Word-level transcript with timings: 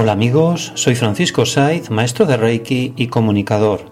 Hola 0.00 0.12
amigos, 0.12 0.72
soy 0.76 0.94
Francisco 0.94 1.44
Saiz, 1.44 1.90
maestro 1.90 2.24
de 2.24 2.38
Reiki 2.38 2.94
y 2.96 3.08
comunicador. 3.08 3.82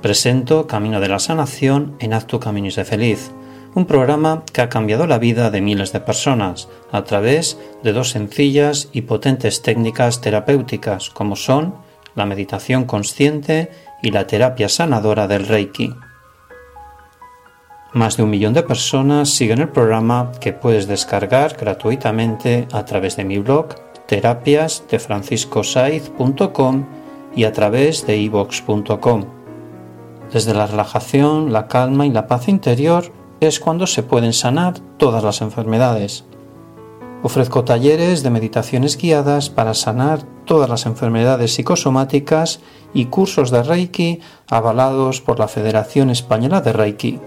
Presento 0.00 0.66
Camino 0.66 1.00
de 1.00 1.08
la 1.10 1.18
Sanación 1.18 1.96
en 2.00 2.14
Haz 2.14 2.26
tu 2.26 2.40
Camino 2.40 2.70
feliz, 2.82 3.30
un 3.74 3.84
programa 3.84 4.42
que 4.54 4.62
ha 4.62 4.70
cambiado 4.70 5.06
la 5.06 5.18
vida 5.18 5.50
de 5.50 5.60
miles 5.60 5.92
de 5.92 6.00
personas 6.00 6.70
a 6.92 7.04
través 7.04 7.58
de 7.82 7.92
dos 7.92 8.08
sencillas 8.08 8.88
y 8.94 9.02
potentes 9.02 9.60
técnicas 9.60 10.22
terapéuticas 10.22 11.10
como 11.10 11.36
son 11.36 11.74
la 12.14 12.24
meditación 12.24 12.86
consciente 12.86 13.70
y 14.02 14.12
la 14.12 14.26
terapia 14.26 14.70
sanadora 14.70 15.28
del 15.28 15.46
Reiki. 15.46 15.92
Más 17.92 18.16
de 18.16 18.22
un 18.22 18.30
millón 18.30 18.54
de 18.54 18.62
personas 18.62 19.28
siguen 19.28 19.60
el 19.60 19.68
programa 19.68 20.32
que 20.40 20.54
puedes 20.54 20.88
descargar 20.88 21.54
gratuitamente 21.60 22.66
a 22.72 22.86
través 22.86 23.16
de 23.16 23.26
mi 23.26 23.36
blog 23.36 23.89
terapias 24.10 24.82
de 24.90 24.98
franciscosaiz.com 24.98 26.84
y 27.36 27.44
a 27.44 27.52
través 27.52 28.04
de 28.08 28.16
ivox.com. 28.16 29.24
Desde 30.32 30.52
la 30.52 30.66
relajación, 30.66 31.52
la 31.52 31.68
calma 31.68 32.06
y 32.06 32.10
la 32.10 32.26
paz 32.26 32.48
interior 32.48 33.12
es 33.38 33.60
cuando 33.60 33.86
se 33.86 34.02
pueden 34.02 34.32
sanar 34.32 34.80
todas 34.96 35.22
las 35.22 35.42
enfermedades. 35.42 36.24
Ofrezco 37.22 37.62
talleres 37.62 38.24
de 38.24 38.30
meditaciones 38.30 38.98
guiadas 38.98 39.48
para 39.48 39.74
sanar 39.74 40.24
todas 40.44 40.68
las 40.68 40.86
enfermedades 40.86 41.54
psicosomáticas 41.54 42.58
y 42.92 43.04
cursos 43.04 43.52
de 43.52 43.62
Reiki 43.62 44.22
avalados 44.48 45.20
por 45.20 45.38
la 45.38 45.46
Federación 45.46 46.10
Española 46.10 46.60
de 46.62 46.72
Reiki. 46.72 47.20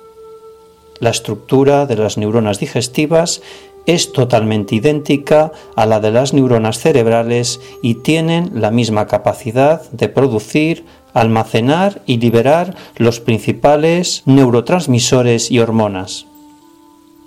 La 1.04 1.10
estructura 1.10 1.84
de 1.84 1.96
las 1.96 2.16
neuronas 2.16 2.60
digestivas 2.60 3.42
es 3.84 4.12
totalmente 4.12 4.74
idéntica 4.76 5.52
a 5.76 5.84
la 5.84 6.00
de 6.00 6.10
las 6.10 6.32
neuronas 6.32 6.78
cerebrales 6.78 7.60
y 7.82 7.96
tienen 7.96 8.52
la 8.54 8.70
misma 8.70 9.06
capacidad 9.06 9.82
de 9.90 10.08
producir, 10.08 10.86
almacenar 11.12 12.00
y 12.06 12.16
liberar 12.16 12.74
los 12.96 13.20
principales 13.20 14.22
neurotransmisores 14.24 15.50
y 15.50 15.58
hormonas. 15.58 16.24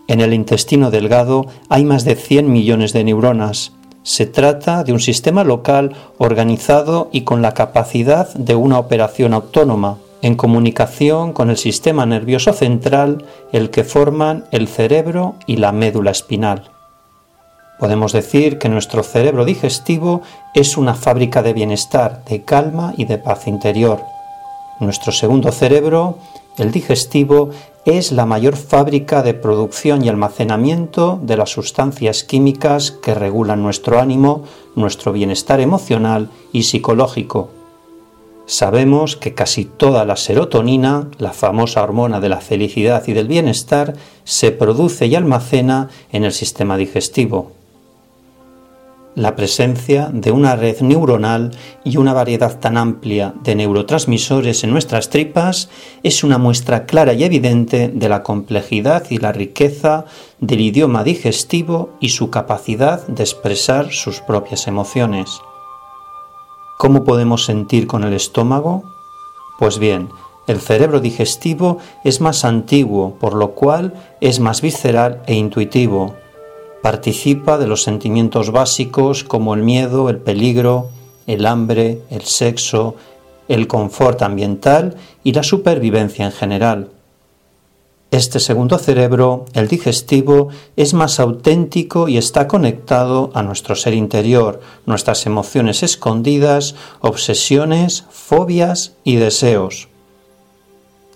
En 0.08 0.22
el 0.22 0.34
intestino 0.34 0.90
delgado 0.90 1.46
hay 1.70 1.86
más 1.86 2.04
de 2.04 2.16
100 2.16 2.52
millones 2.52 2.94
de 2.94 3.04
neuronas. 3.04 3.74
Se 4.02 4.26
trata 4.26 4.84
de 4.84 4.92
un 4.92 5.00
sistema 5.00 5.44
local 5.44 5.96
organizado 6.18 7.10
y 7.12 7.22
con 7.22 7.44
la 7.44 7.54
capacidad 7.54 8.34
de 8.34 8.56
una 8.56 8.80
operación 8.80 9.36
autónoma, 9.36 10.00
en 10.28 10.36
comunicación 10.36 11.32
con 11.32 11.50
el 11.50 11.56
sistema 11.56 12.06
nervioso 12.06 12.52
central, 12.52 13.24
el 13.54 13.70
que 13.70 13.86
forman 13.86 14.44
el 14.52 14.68
cerebro 14.68 15.36
y 15.46 15.56
la 15.56 15.72
médula 15.72 16.12
espinal. 16.12 16.70
Podemos 17.80 18.12
decir 18.12 18.58
que 18.58 18.68
nuestro 18.68 19.04
cerebro 19.04 19.46
digestivo 19.46 20.22
es 20.54 20.76
una 20.76 20.96
fábrica 20.96 21.42
de 21.44 21.54
bienestar, 21.54 22.26
de 22.26 22.44
calma 22.44 22.94
y 22.98 23.06
de 23.06 23.18
paz 23.20 23.48
interior. 23.48 24.02
Nuestro 24.82 25.14
segundo 25.14 25.50
cerebro, 25.54 26.18
el 26.58 26.74
digestivo, 26.74 27.52
es 27.86 28.12
la 28.12 28.26
mayor 28.26 28.58
fábrica 28.58 29.24
de 29.24 29.34
producción 29.34 30.04
y 30.04 30.10
almacenamiento 30.10 31.20
de 31.22 31.38
las 31.38 31.52
sustancias 31.52 32.26
químicas 32.26 32.92
que 32.92 33.16
regulan 33.16 33.64
nuestro 33.64 33.98
ánimo, 33.98 34.44
nuestro 34.76 35.14
bienestar 35.14 35.62
emocional 35.62 36.30
y 36.52 36.64
psicológico 36.64 37.57
Sabemos 38.48 39.18
que 39.18 39.34
casi 39.34 39.66
toda 39.66 40.06
la 40.06 40.16
serotonina, 40.16 41.10
la 41.18 41.34
famosa 41.34 41.84
hormona 41.84 42.22
de 42.22 42.30
la 42.30 42.40
felicidad 42.40 43.04
y 43.06 43.12
del 43.12 43.28
bienestar, 43.28 43.96
se 44.24 44.54
produce 44.54 45.06
y 45.08 45.16
almacena 45.16 45.90
en 46.14 46.24
el 46.24 46.32
sistema 46.32 46.78
digestivo. 46.78 47.52
La 49.16 49.36
presencia 49.36 50.10
de 50.14 50.32
una 50.32 50.56
red 50.56 50.80
neuronal 50.80 51.52
y 51.84 51.98
una 51.98 52.14
variedad 52.14 52.58
tan 52.60 52.78
amplia 52.78 53.34
de 53.44 53.56
neurotransmisores 53.56 54.64
en 54.64 54.72
nuestras 54.72 55.10
tripas 55.10 55.70
es 56.04 56.24
una 56.24 56.38
muestra 56.38 56.86
clara 56.86 57.12
y 57.14 57.26
evidente 57.26 57.90
de 57.90 58.10
la 58.10 58.24
complejidad 58.24 59.08
y 59.10 59.18
la 59.18 59.34
riqueza 59.34 60.06
del 60.40 60.62
idioma 60.62 61.04
digestivo 61.04 61.90
y 62.00 62.10
su 62.10 62.30
capacidad 62.30 63.06
de 63.08 63.24
expresar 63.24 63.92
sus 63.92 64.22
propias 64.22 64.68
emociones. 64.68 65.42
¿Cómo 66.78 67.04
podemos 67.04 67.44
sentir 67.44 67.88
con 67.88 68.04
el 68.04 68.14
estómago? 68.14 68.84
Pues 69.58 69.80
bien, 69.80 70.10
el 70.46 70.62
cerebro 70.62 71.00
digestivo 71.00 71.80
es 72.04 72.22
más 72.22 72.46
antiguo, 72.46 73.16
por 73.20 73.34
lo 73.34 73.56
cual 73.56 73.96
es 74.22 74.40
más 74.40 74.62
visceral 74.62 75.24
e 75.26 75.34
intuitivo. 75.34 76.14
Participa 76.84 77.58
de 77.58 77.66
los 77.66 77.82
sentimientos 77.82 78.52
básicos 78.52 79.24
como 79.24 79.56
el 79.56 79.64
miedo, 79.64 80.08
el 80.10 80.20
peligro, 80.20 80.90
el 81.26 81.48
hambre, 81.48 82.04
el 82.12 82.22
sexo, 82.22 82.94
el 83.48 83.68
confort 83.68 84.22
ambiental 84.22 84.96
y 85.24 85.34
la 85.34 85.42
supervivencia 85.42 86.26
en 86.26 86.32
general. 86.32 86.90
Este 88.10 88.40
segundo 88.40 88.78
cerebro, 88.78 89.46
el 89.52 89.68
digestivo, 89.68 90.48
es 90.78 90.94
más 90.94 91.20
auténtico 91.20 92.08
y 92.08 92.18
está 92.18 92.48
conectado 92.48 93.32
a 93.34 93.44
nuestro 93.44 93.76
ser 93.76 93.94
interior, 93.94 94.62
nuestras 94.86 95.26
emociones 95.26 95.84
escondidas, 95.84 96.76
obsesiones, 97.02 98.06
fobias 98.10 98.94
y 99.04 99.18
deseos. 99.18 99.90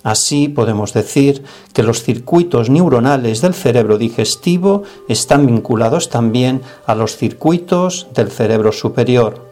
Así 0.03 0.49
podemos 0.49 0.91
decir 0.91 1.43
que 1.73 1.83
los 1.83 2.03
circuitos 2.03 2.69
neuronales 2.69 3.39
del 3.39 3.53
cerebro 3.53 3.97
digestivo 3.97 4.83
están 5.07 5.45
vinculados 5.45 6.09
también 6.09 6.61
a 6.85 6.95
los 6.95 7.15
circuitos 7.15 8.07
del 8.13 8.31
cerebro 8.31 8.73
superior. 8.73 9.49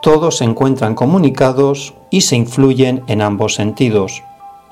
Todos 0.00 0.38
se 0.38 0.44
encuentran 0.44 0.94
comunicados 0.94 1.92
y 2.10 2.22
se 2.22 2.36
influyen 2.36 3.02
en 3.08 3.20
ambos 3.20 3.54
sentidos 3.54 4.22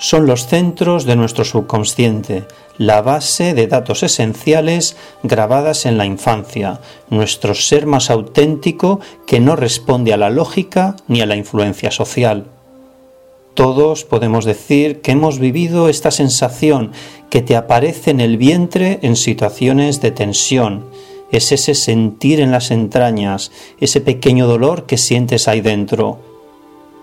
son 0.02 0.26
los 0.26 0.48
centros 0.48 1.04
de 1.04 1.14
nuestro 1.14 1.44
subconsciente, 1.44 2.42
la 2.76 3.02
base 3.02 3.54
de 3.54 3.68
datos 3.68 4.02
esenciales 4.02 4.96
grabadas 5.22 5.86
en 5.86 5.96
la 5.96 6.06
infancia, 6.06 6.80
nuestro 7.08 7.54
ser 7.54 7.86
más 7.86 8.10
auténtico 8.10 8.98
que 9.28 9.38
no 9.38 9.54
responde 9.54 10.12
a 10.12 10.16
la 10.16 10.28
lógica 10.28 10.96
ni 11.06 11.20
a 11.20 11.26
la 11.26 11.36
influencia 11.36 11.92
social. 11.92 12.46
Todos 13.54 14.02
podemos 14.02 14.44
decir 14.44 15.02
que 15.02 15.12
hemos 15.12 15.38
vivido 15.38 15.88
esta 15.88 16.10
sensación 16.10 16.90
que 17.30 17.40
te 17.40 17.54
aparece 17.54 18.10
en 18.10 18.18
el 18.18 18.38
vientre 18.38 18.98
en 19.02 19.14
situaciones 19.14 20.00
de 20.00 20.10
tensión. 20.10 20.84
Es 21.30 21.52
ese 21.52 21.76
sentir 21.76 22.40
en 22.40 22.50
las 22.50 22.72
entrañas, 22.72 23.52
ese 23.78 24.00
pequeño 24.00 24.48
dolor 24.48 24.84
que 24.84 24.98
sientes 24.98 25.46
ahí 25.46 25.60
dentro. 25.60 26.18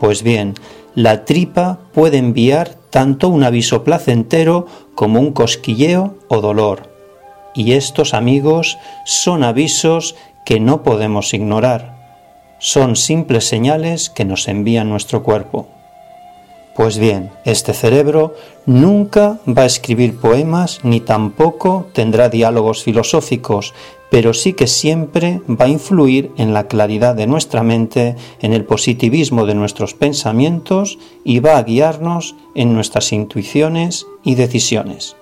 Pues 0.01 0.21
bien, 0.21 0.55
la 0.99 1.23
tripa 1.23 1.79
puede 1.93 2.17
enviar 2.17 2.75
tanto 2.89 3.29
un 3.29 3.45
aviso 3.45 3.85
placentero 3.85 4.67
como 4.95 5.21
un 5.21 5.31
cosquilleo 5.31 6.17
o 6.27 6.41
dolor. 6.41 6.91
Y 7.55 7.71
estos 7.71 8.13
amigos 8.13 8.77
son 9.05 9.45
avisos 9.45 10.17
que 10.45 10.59
no 10.59 10.83
podemos 10.83 11.33
ignorar. 11.33 11.95
Son 12.59 12.97
simples 12.97 13.45
señales 13.47 14.09
que 14.09 14.25
nos 14.25 14.49
envía 14.49 14.83
nuestro 14.83 15.23
cuerpo. 15.23 15.69
Pues 16.79 16.97
bien, 16.97 17.31
este 17.43 17.73
cerebro 17.73 18.35
nunca 18.65 19.37
va 19.45 19.63
a 19.63 19.65
escribir 19.65 20.15
poemas 20.15 20.79
ni 20.83 21.01
tampoco 21.01 21.87
tendrá 21.91 22.29
diálogos 22.29 22.83
filosóficos, 22.83 23.73
pero 24.09 24.33
sí 24.33 24.53
que 24.53 24.65
siempre 24.65 25.41
va 25.49 25.65
a 25.65 25.67
influir 25.67 26.31
en 26.37 26.53
la 26.53 26.69
claridad 26.69 27.15
de 27.15 27.27
nuestra 27.27 27.63
mente, 27.63 28.15
en 28.39 28.53
el 28.53 28.63
positivismo 28.63 29.45
de 29.45 29.55
nuestros 29.55 29.93
pensamientos 29.93 30.97
y 31.25 31.41
va 31.41 31.57
a 31.57 31.63
guiarnos 31.63 32.37
en 32.55 32.73
nuestras 32.73 33.11
intuiciones 33.11 34.07
y 34.23 34.35
decisiones. 34.35 35.17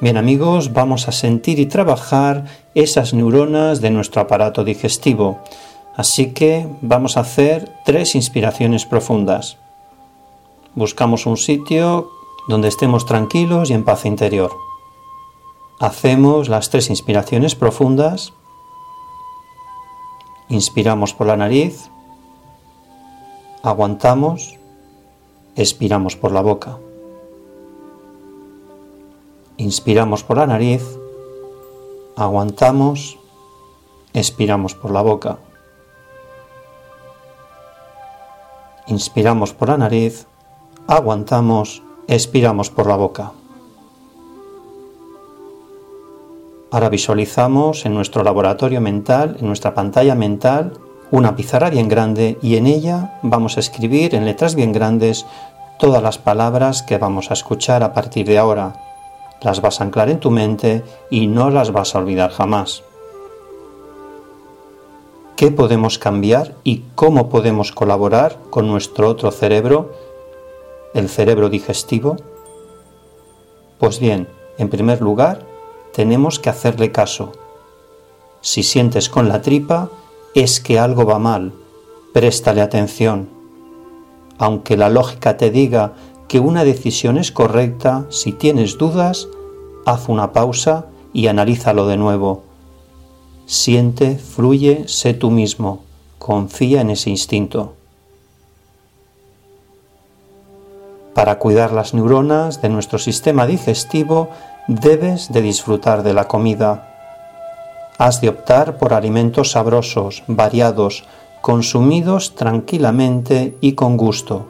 Bien 0.00 0.16
amigos, 0.16 0.72
vamos 0.72 1.06
a 1.06 1.12
sentir 1.12 1.58
y 1.58 1.66
trabajar 1.66 2.46
esas 2.74 3.12
neuronas 3.12 3.82
de 3.82 3.90
nuestro 3.90 4.22
aparato 4.22 4.64
digestivo. 4.64 5.38
Así 5.96 6.32
que 6.32 6.68
vamos 6.80 7.16
a 7.16 7.20
hacer 7.20 7.70
tres 7.84 8.14
inspiraciones 8.14 8.86
profundas. 8.86 9.58
Buscamos 10.74 11.26
un 11.26 11.36
sitio 11.36 12.10
donde 12.48 12.68
estemos 12.68 13.04
tranquilos 13.04 13.70
y 13.70 13.74
en 13.74 13.84
paz 13.84 14.06
interior. 14.06 14.52
Hacemos 15.80 16.48
las 16.48 16.70
tres 16.70 16.88
inspiraciones 16.88 17.54
profundas. 17.54 18.32
Inspiramos 20.48 21.12
por 21.12 21.26
la 21.26 21.36
nariz, 21.36 21.90
aguantamos, 23.62 24.58
expiramos 25.56 26.16
por 26.16 26.32
la 26.32 26.40
boca. 26.40 26.78
Inspiramos 29.58 30.24
por 30.24 30.38
la 30.38 30.46
nariz, 30.46 30.82
aguantamos, 32.16 33.18
expiramos 34.14 34.74
por 34.74 34.90
la 34.90 35.02
boca. 35.02 35.38
Inspiramos 38.86 39.52
por 39.52 39.68
la 39.68 39.78
nariz, 39.78 40.26
aguantamos, 40.88 41.82
expiramos 42.08 42.70
por 42.70 42.86
la 42.86 42.96
boca. 42.96 43.32
Ahora 46.70 46.88
visualizamos 46.88 47.84
en 47.84 47.94
nuestro 47.94 48.24
laboratorio 48.24 48.80
mental, 48.80 49.36
en 49.38 49.46
nuestra 49.46 49.74
pantalla 49.74 50.14
mental, 50.14 50.72
una 51.10 51.36
pizarra 51.36 51.68
bien 51.68 51.88
grande 51.88 52.38
y 52.40 52.56
en 52.56 52.66
ella 52.66 53.18
vamos 53.22 53.56
a 53.56 53.60
escribir 53.60 54.14
en 54.14 54.24
letras 54.24 54.54
bien 54.54 54.72
grandes 54.72 55.26
todas 55.78 56.02
las 56.02 56.16
palabras 56.16 56.82
que 56.82 56.96
vamos 56.96 57.30
a 57.30 57.34
escuchar 57.34 57.82
a 57.82 57.92
partir 57.92 58.26
de 58.26 58.38
ahora. 58.38 58.72
Las 59.42 59.60
vas 59.60 59.80
a 59.80 59.84
anclar 59.84 60.08
en 60.08 60.20
tu 60.20 60.30
mente 60.30 60.82
y 61.10 61.26
no 61.26 61.50
las 61.50 61.72
vas 61.72 61.94
a 61.94 61.98
olvidar 61.98 62.30
jamás. 62.30 62.82
¿Qué 65.36 65.50
podemos 65.50 65.98
cambiar 65.98 66.54
y 66.62 66.82
cómo 66.94 67.28
podemos 67.28 67.72
colaborar 67.72 68.38
con 68.50 68.68
nuestro 68.68 69.08
otro 69.08 69.30
cerebro, 69.30 69.92
el 70.94 71.08
cerebro 71.08 71.48
digestivo? 71.48 72.16
Pues 73.78 73.98
bien, 73.98 74.28
en 74.58 74.68
primer 74.68 75.00
lugar, 75.00 75.44
tenemos 75.92 76.38
que 76.38 76.50
hacerle 76.50 76.92
caso. 76.92 77.32
Si 78.40 78.62
sientes 78.62 79.08
con 79.08 79.28
la 79.28 79.42
tripa, 79.42 79.90
es 80.34 80.60
que 80.60 80.78
algo 80.78 81.06
va 81.06 81.18
mal, 81.18 81.52
préstale 82.12 82.60
atención. 82.60 83.28
Aunque 84.38 84.76
la 84.76 84.90
lógica 84.90 85.36
te 85.36 85.50
diga 85.50 85.94
que 86.28 86.40
una 86.40 86.64
decisión 86.64 87.18
es 87.18 87.32
correcta, 87.32 88.06
si 88.10 88.32
tienes 88.32 88.78
dudas, 88.78 89.28
haz 89.86 90.08
una 90.08 90.32
pausa 90.32 90.86
y 91.12 91.26
analízalo 91.26 91.86
de 91.86 91.96
nuevo. 91.96 92.42
Siente, 93.52 94.16
fluye, 94.16 94.88
sé 94.88 95.12
tú 95.12 95.30
mismo, 95.30 95.82
confía 96.18 96.80
en 96.80 96.88
ese 96.88 97.10
instinto. 97.10 97.74
Para 101.12 101.38
cuidar 101.38 101.70
las 101.70 101.92
neuronas 101.92 102.62
de 102.62 102.70
nuestro 102.70 102.98
sistema 102.98 103.46
digestivo, 103.46 104.30
debes 104.68 105.30
de 105.30 105.42
disfrutar 105.42 106.02
de 106.02 106.14
la 106.14 106.28
comida. 106.28 106.96
Has 107.98 108.22
de 108.22 108.30
optar 108.30 108.78
por 108.78 108.94
alimentos 108.94 109.50
sabrosos, 109.50 110.22
variados, 110.28 111.04
consumidos 111.42 112.34
tranquilamente 112.34 113.58
y 113.60 113.74
con 113.74 113.98
gusto. 113.98 114.46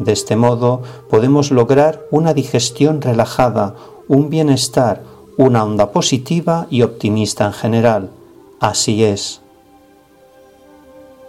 De 0.00 0.10
este 0.10 0.34
modo 0.34 0.82
podemos 1.08 1.52
lograr 1.52 2.00
una 2.10 2.34
digestión 2.34 3.02
relajada, 3.02 3.76
un 4.08 4.30
bienestar, 4.30 5.04
una 5.38 5.62
onda 5.62 5.92
positiva 5.92 6.66
y 6.68 6.82
optimista 6.82 7.46
en 7.46 7.52
general. 7.52 8.10
Así 8.58 9.04
es. 9.04 9.40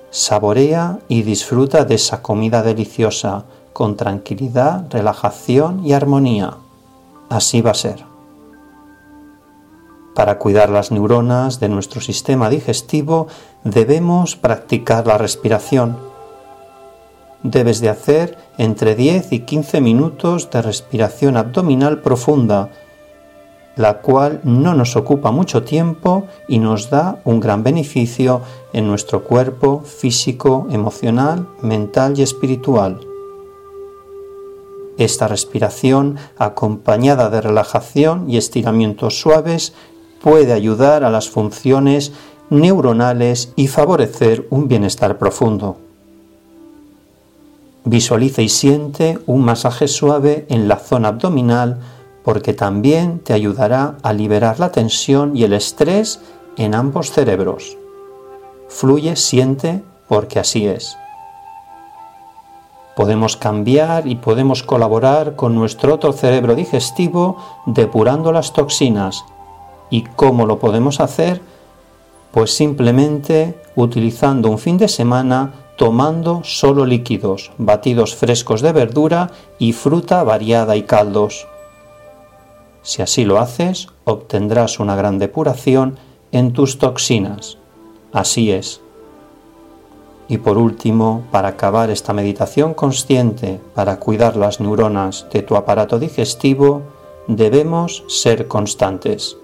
Saborea 0.09 0.99
y 1.07 1.21
disfruta 1.21 1.85
de 1.85 1.93
esa 1.95 2.23
comida 2.23 2.63
deliciosa, 2.63 3.45
con 3.71 3.95
tranquilidad, 3.95 4.87
relajación 4.89 5.85
y 5.85 5.93
armonía. 5.93 6.57
Así 7.29 7.61
va 7.61 7.71
a 7.71 7.75
ser. 7.75 8.03
Para 10.15 10.39
cuidar 10.39 10.71
las 10.71 10.91
neuronas 10.91 11.59
de 11.59 11.69
nuestro 11.69 12.01
sistema 12.01 12.49
digestivo 12.49 13.27
debemos 13.63 14.35
practicar 14.35 15.05
la 15.05 15.19
respiración. 15.19 15.97
Debes 17.43 17.79
de 17.79 17.89
hacer 17.89 18.39
entre 18.57 18.95
10 18.95 19.31
y 19.33 19.41
15 19.41 19.81
minutos 19.81 20.49
de 20.49 20.63
respiración 20.63 21.37
abdominal 21.37 22.01
profunda, 22.01 22.71
la 23.75 24.01
cual 24.01 24.41
no 24.43 24.73
nos 24.73 24.95
ocupa 24.95 25.31
mucho 25.31 25.63
tiempo 25.63 26.27
y 26.47 26.59
nos 26.59 26.89
da 26.89 27.21
un 27.23 27.39
gran 27.39 27.63
beneficio 27.63 28.41
en 28.73 28.87
nuestro 28.87 29.23
cuerpo 29.23 29.81
físico, 29.81 30.67
emocional, 30.69 31.47
mental 31.61 32.17
y 32.17 32.23
espiritual. 32.23 32.99
Esta 34.97 35.29
respiración, 35.29 36.17
acompañada 36.37 37.29
de 37.29 37.39
relajación 37.39 38.29
y 38.29 38.35
estiramientos 38.35 39.19
suaves, 39.19 39.73
puede 40.21 40.51
ayudar 40.51 41.05
a 41.05 41.09
las 41.09 41.29
funciones 41.29 42.11
neuronales 42.49 43.53
y 43.55 43.67
favorecer 43.67 44.45
un 44.49 44.67
bienestar 44.67 45.17
profundo. 45.17 45.77
Visualiza 47.85 48.41
y 48.41 48.49
siente 48.49 49.19
un 49.25 49.43
masaje 49.43 49.87
suave 49.87 50.45
en 50.49 50.67
la 50.67 50.75
zona 50.75 51.07
abdominal 51.09 51.79
porque 52.29 52.53
también 52.53 53.21
te 53.21 53.33
ayudará 53.33 53.97
a 54.03 54.13
liberar 54.13 54.59
la 54.59 54.71
tensión 54.71 55.35
y 55.35 55.45
el 55.45 55.53
estrés 55.53 56.19
en 56.57 56.75
ambos 56.75 57.09
cerebros. 57.09 57.75
Fluye, 58.67 59.15
siente, 59.15 59.81
porque 60.07 60.37
así 60.37 60.67
es 60.67 60.95
podemos 62.95 63.35
cambiar 63.35 64.05
y 64.05 64.15
podemos 64.15 64.61
colaborar 64.61 65.35
con 65.35 65.55
nuestro 65.55 65.95
otro 65.95 66.13
cerebro 66.13 66.53
digestivo 66.53 67.37
depurando 67.65 68.31
las 68.31 68.53
toxinas. 68.53 69.23
¿Y 69.89 70.03
cómo 70.03 70.45
lo 70.45 70.59
podemos 70.59 70.99
hacer? 70.99 71.41
Pues 72.31 72.53
simplemente 72.53 73.59
utilizando 73.75 74.49
un 74.49 74.59
fin 74.59 74.77
de 74.77 74.87
semana 74.87 75.53
tomando 75.77 76.41
solo 76.43 76.85
líquidos, 76.85 77.51
batidos 77.57 78.15
frescos 78.15 78.61
de 78.61 78.73
verdura 78.73 79.31
y 79.57 79.71
fruta 79.71 80.21
variada 80.23 80.75
y 80.75 80.83
caldos. 80.83 81.47
Si 82.89 83.03
así 83.03 83.23
lo 83.23 83.37
haces, 83.37 83.89
obtendrás 84.03 84.79
una 84.79 84.95
gran 84.95 85.19
depuración 85.19 85.99
en 86.31 86.53
tus 86.53 86.79
toxinas. 86.79 87.59
Así 88.11 88.51
es, 88.51 88.81
y 90.27 90.39
por 90.39 90.57
último, 90.57 91.21
para 91.29 91.49
acabar 91.49 91.91
esta 91.91 92.13
meditación 92.13 92.73
consciente, 92.73 93.59
para 93.75 93.99
cuidar 93.99 94.35
las 94.35 94.59
neuronas 94.59 95.27
de 95.31 95.43
tu 95.43 95.55
aparato 95.55 95.99
digestivo, 95.99 96.81
debemos 97.27 98.03
ser 98.07 98.47
constantes. 98.47 99.37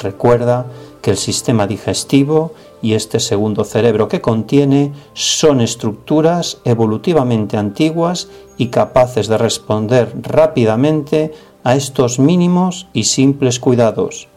Recuerda 0.00 0.66
que 1.00 1.12
el 1.12 1.16
sistema 1.16 1.68
digestivo 1.68 2.54
y 2.82 2.94
este 2.94 3.20
segundo 3.20 3.62
cerebro 3.62 4.08
que 4.08 4.20
contiene 4.20 4.92
son 5.12 5.60
estructuras 5.60 6.58
evolutivamente 6.64 7.56
antiguas 7.56 8.28
y 8.58 8.66
capaces 8.66 9.28
de 9.28 9.38
responder 9.38 10.12
rápidamente 10.22 11.32
a 11.64 11.74
estos 11.74 12.18
mínimos 12.18 12.86
y 12.92 13.04
simples 13.04 13.58
cuidados. 13.58 14.28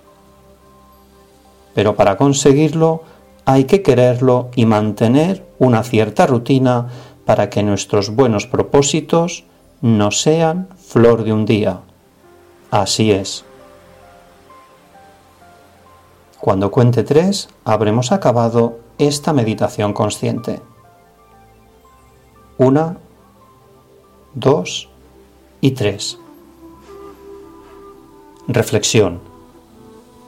Pero 1.76 1.96
para 1.96 2.18
conseguirlo, 2.18 3.04
hay 3.46 3.66
que 3.66 3.84
quererlo 3.84 4.50
y 4.56 4.66
mantener 4.66 5.46
una 5.60 5.84
cierta 5.84 6.26
rutina 6.26 6.88
para 7.26 7.50
que 7.50 7.62
nuestros 7.62 8.10
buenos 8.10 8.48
propósitos 8.48 9.44
no 9.82 10.12
sean 10.12 10.70
flor 10.78 11.24
de 11.24 11.34
un 11.34 11.46
día. 11.46 11.82
Así 12.72 13.12
es. 13.12 13.46
Cuando 16.40 16.72
cuente 16.72 17.04
tres, 17.04 17.50
habremos 17.66 18.12
acabado 18.12 18.80
esta 18.98 19.34
meditación 19.34 19.94
consciente. 19.94 20.62
Una, 22.58 22.98
dos 24.34 24.90
y 25.62 25.72
tres. 25.72 26.18
Reflexión. 28.50 29.20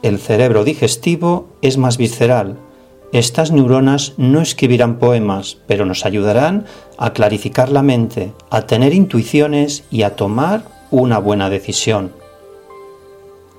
El 0.01 0.19
cerebro 0.19 0.65
digestivo 0.65 1.47
es 1.61 1.77
más 1.77 1.97
visceral, 1.97 2.57
Estas 3.11 3.51
neuronas 3.51 4.13
no 4.17 4.39
escribirán 4.41 4.99
poemas, 4.99 5.57
pero 5.65 5.85
nos 5.85 6.05
ayudarán 6.05 6.65
a 6.97 7.11
clarificar 7.13 7.69
la 7.69 7.81
mente, 7.81 8.33
a 8.51 8.67
tener 8.67 8.93
intuiciones 8.93 9.83
y 9.89 10.03
a 10.03 10.15
tomar 10.15 10.63
una 10.91 11.17
buena 11.17 11.49
decisión. 11.49 12.11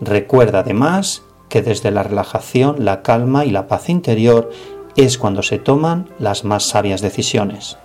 Recuerda 0.01 0.61
además 0.61 1.23
que 1.49 1.63
desde 1.63 1.91
la 1.91 2.05
relajación, 2.05 2.85
la 2.85 3.03
calma 3.03 3.45
y 3.45 3.51
la 3.51 3.67
paz 3.67 3.89
interior 3.89 4.51
es 4.95 5.19
cuando 5.19 5.43
se 5.43 5.59
toman 5.59 6.09
las 6.21 6.45
más 6.45 6.65
sabias 6.69 7.01
decisiones. 7.01 7.77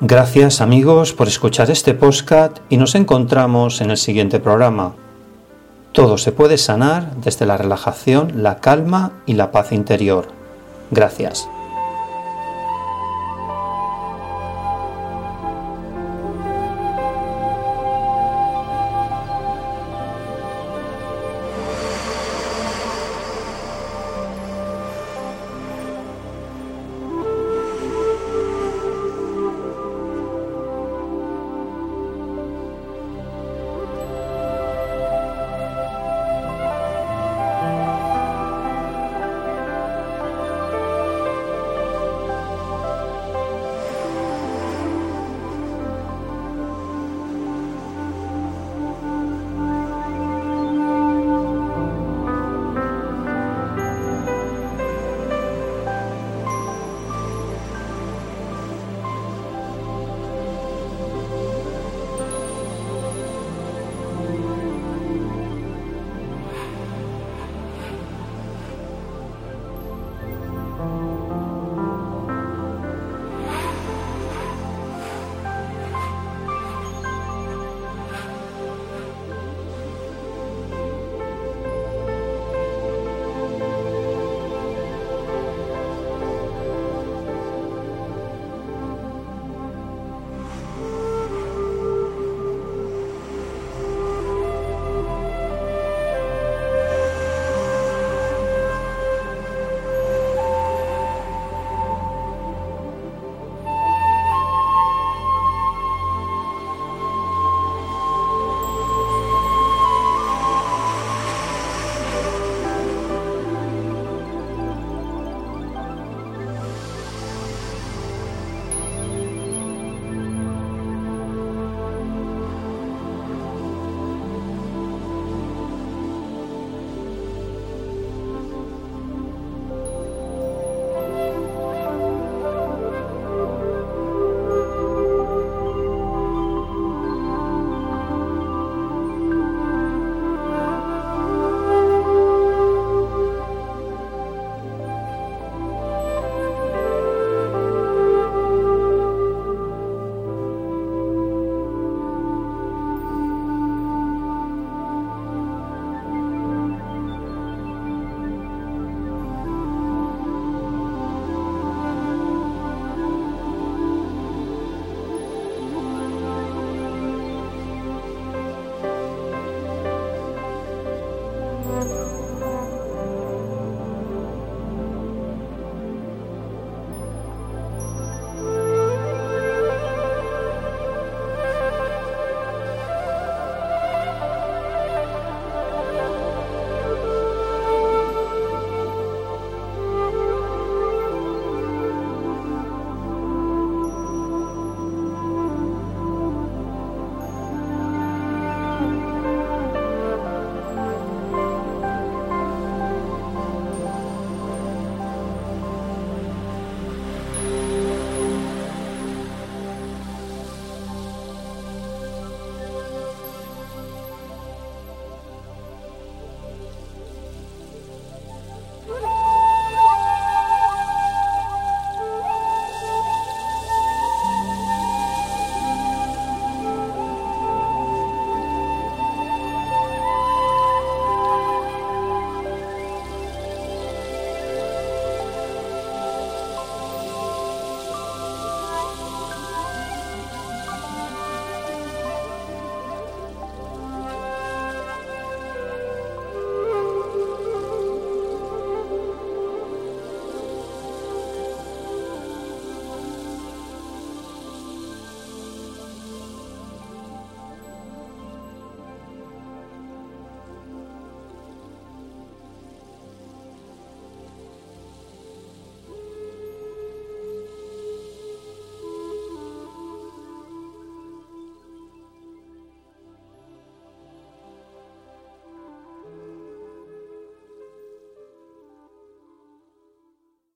Gracias 0.00 0.60
amigos 0.60 1.12
por 1.12 1.26
escuchar 1.26 1.72
este 1.72 1.92
podcast 1.92 2.58
y 2.68 2.76
nos 2.76 2.94
encontramos 2.94 3.80
en 3.80 3.90
el 3.90 3.96
siguiente 3.96 4.38
programa. 4.38 4.94
Todo 5.90 6.18
se 6.18 6.30
puede 6.30 6.56
sanar 6.56 7.16
desde 7.16 7.46
la 7.46 7.56
relajación, 7.56 8.44
la 8.44 8.60
calma 8.60 9.10
y 9.26 9.32
la 9.32 9.50
paz 9.50 9.72
interior. 9.72 10.28
Gracias. 10.92 11.48